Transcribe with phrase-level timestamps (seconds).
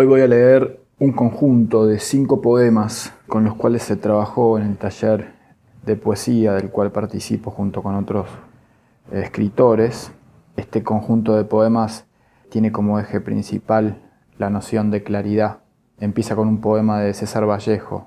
[0.00, 4.64] Hoy voy a leer un conjunto de cinco poemas con los cuales se trabajó en
[4.64, 5.32] el taller
[5.84, 8.28] de poesía del cual participo junto con otros
[9.10, 10.12] escritores.
[10.56, 12.06] Este conjunto de poemas
[12.48, 14.00] tiene como eje principal
[14.38, 15.62] la noción de claridad.
[15.98, 18.06] Empieza con un poema de César Vallejo,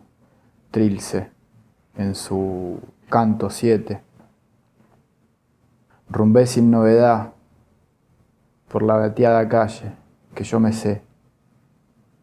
[0.71, 1.29] Trilce,
[1.97, 2.79] en su
[3.09, 3.99] canto 7.
[6.09, 7.33] Rumbé sin novedad
[8.69, 9.91] por la gateada calle
[10.33, 11.10] que yo me sé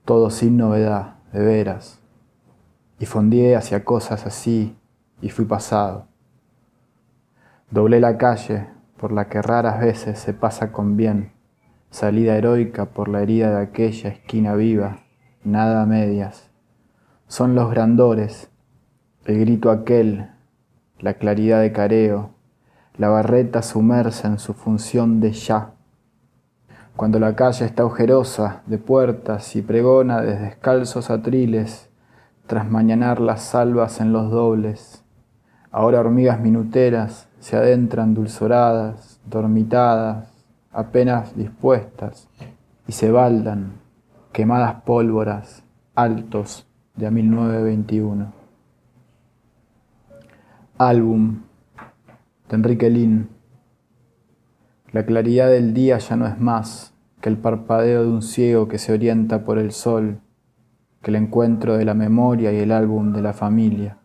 [0.09, 2.01] todo sin novedad, de veras.
[2.99, 4.75] Y fondié hacia cosas así
[5.21, 6.07] y fui pasado.
[7.71, 11.33] Doblé la calle por la que raras veces se pasa con bien,
[11.91, 15.01] salida heroica por la herida de aquella esquina viva,
[15.45, 16.49] nada a medias.
[17.27, 18.49] Son los grandores,
[19.27, 20.31] el grito aquel,
[21.01, 22.31] la claridad de careo,
[22.97, 25.75] la barreta sumersa en su función de ya
[26.99, 31.89] cuando la calle está ojerosa de puertas y pregona desde descalzos atriles,
[32.49, 35.05] tras mañanar las salvas en los dobles.
[35.71, 40.27] Ahora hormigas minuteras se adentran dulzoradas, dormitadas,
[40.73, 42.29] apenas dispuestas,
[42.89, 43.75] y se baldan,
[44.33, 45.63] quemadas pólvoras,
[45.95, 48.33] altos de a 1921.
[50.79, 51.43] Álbum
[52.49, 53.38] de Enrique Lin.
[54.91, 58.79] La claridad del día ya no es más que el parpadeo de un ciego que
[58.79, 60.21] se orienta por el sol,
[61.03, 63.99] que el encuentro de la memoria y el álbum de la familia.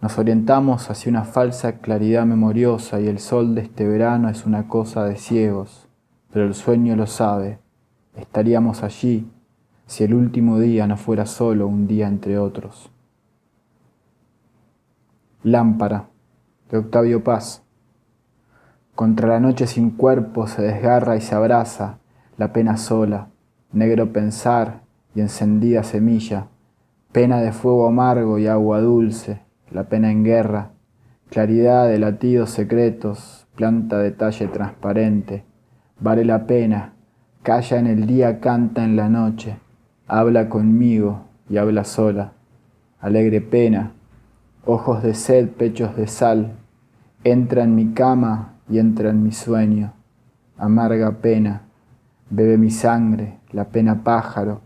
[0.00, 4.68] Nos orientamos hacia una falsa claridad memoriosa y el sol de este verano es una
[4.68, 5.88] cosa de ciegos,
[6.32, 7.58] pero el sueño lo sabe.
[8.14, 9.28] Estaríamos allí
[9.86, 12.90] si el último día no fuera solo un día entre otros.
[15.42, 16.08] Lámpara
[16.70, 17.64] de Octavio Paz.
[18.94, 21.98] Contra la noche sin cuerpo se desgarra y se abraza
[22.36, 23.28] la pena sola,
[23.72, 24.80] negro pensar
[25.14, 26.46] y encendida semilla,
[27.12, 30.70] pena de fuego amargo y agua dulce, la pena en guerra,
[31.28, 35.44] claridad de latidos secretos, planta de talle transparente,
[35.98, 36.94] vale la pena,
[37.42, 39.56] calla en el día, canta en la noche,
[40.06, 42.32] habla conmigo y habla sola,
[43.00, 43.92] alegre pena,
[44.64, 46.52] ojos de sed, pechos de sal,
[47.24, 49.92] entra en mi cama y entra en mi sueño.
[50.56, 51.62] Amarga pena,
[52.30, 54.60] bebe mi sangre, la pena pájaro,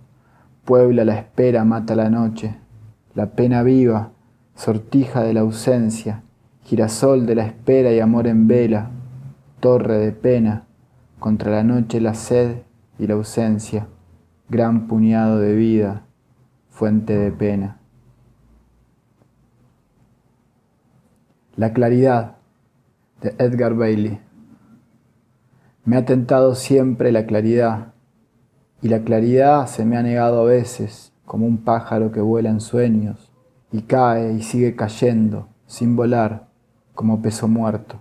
[0.65, 2.57] puebla la espera, mata la noche,
[3.15, 4.11] la pena viva,
[4.55, 6.23] sortija de la ausencia,
[6.65, 8.91] girasol de la espera y amor en vela,
[9.61, 10.65] torre de pena,
[11.19, 12.59] contra la noche la sed
[12.99, 13.87] y la ausencia,
[14.49, 16.03] gran puñado de vida,
[16.69, 17.79] fuente de pena.
[21.57, 22.34] La claridad
[23.21, 24.21] de Edgar Bailey.
[25.85, 27.93] Me ha tentado siempre la claridad,
[28.81, 32.61] y la claridad se me ha negado a veces, como un pájaro que vuela en
[32.61, 33.31] sueños,
[33.73, 36.49] y cae y sigue cayendo, sin volar,
[36.95, 38.01] como peso muerto.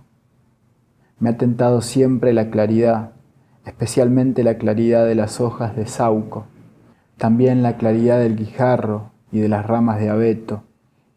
[1.18, 3.12] Me ha tentado siempre la claridad,
[3.64, 6.46] especialmente la claridad de las hojas de sauco,
[7.16, 10.62] también la claridad del guijarro y de las ramas de abeto,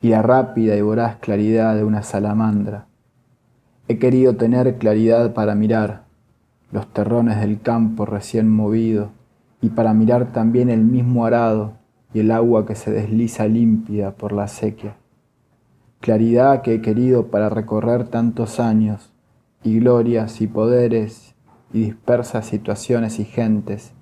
[0.02, 2.87] y la rápida y voraz claridad de una salamandra.
[3.90, 6.04] He querido tener claridad para mirar
[6.72, 9.12] los terrones del campo recién movido
[9.62, 11.74] y para mirar también el mismo arado
[12.14, 14.98] y el agua que se desliza límpida por la sequía.
[16.02, 19.14] Claridad que he querido para recorrer tantos años
[19.64, 21.34] y glorias y poderes
[21.72, 23.94] y dispersas situaciones y gentes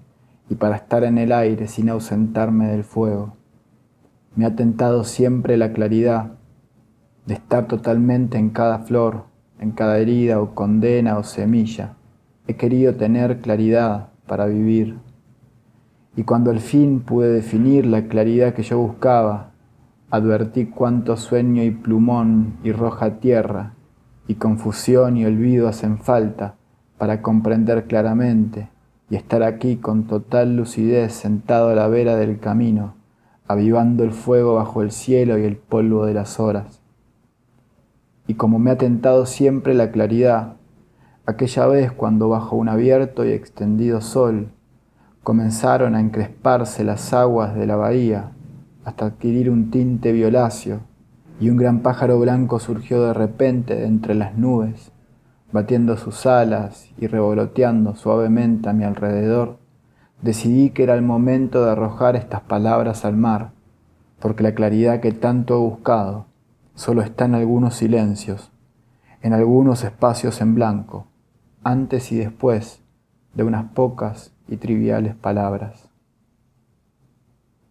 [0.49, 3.35] y para estar en el aire sin ausentarme del fuego.
[4.35, 6.31] Me ha tentado siempre la claridad
[7.25, 11.93] de estar totalmente en cada flor, en cada herida o condena o semilla.
[12.47, 14.97] He querido tener claridad para vivir.
[16.15, 19.51] Y cuando al fin pude definir la claridad que yo buscaba,
[20.09, 23.73] advertí cuánto sueño y plumón y roja tierra,
[24.27, 26.55] y confusión y olvido hacen falta
[26.97, 28.69] para comprender claramente
[29.09, 32.95] y estar aquí con total lucidez sentado a la vera del camino,
[33.47, 36.84] avivando el fuego bajo el cielo y el polvo de las horas
[38.27, 40.55] y como me ha tentado siempre la claridad,
[41.25, 44.49] aquella vez cuando bajo un abierto y extendido sol
[45.23, 48.31] comenzaron a encresparse las aguas de la bahía
[48.83, 50.81] hasta adquirir un tinte violáceo,
[51.39, 54.91] y un gran pájaro blanco surgió de repente de entre las nubes,
[55.51, 59.57] batiendo sus alas y revoloteando suavemente a mi alrededor,
[60.21, 63.51] decidí que era el momento de arrojar estas palabras al mar,
[64.19, 66.27] porque la claridad que tanto he buscado
[66.75, 68.51] solo está en algunos silencios,
[69.21, 71.07] en algunos espacios en blanco,
[71.63, 72.81] antes y después
[73.33, 75.89] de unas pocas y triviales palabras.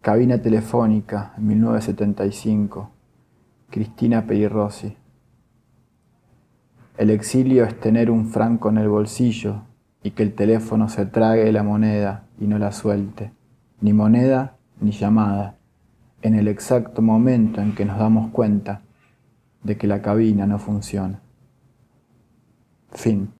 [0.01, 2.91] Cabina telefónica en 1975.
[3.71, 4.95] Cristina Perirossi.
[6.97, 9.63] El exilio es tener un franco en el bolsillo
[10.03, 13.33] y que el teléfono se trague la moneda y no la suelte,
[13.81, 15.57] ni moneda ni llamada,
[16.21, 18.81] en el exacto momento en que nos damos cuenta
[19.65, 21.19] de que la cabina no funciona.
[22.91, 23.33] Fin.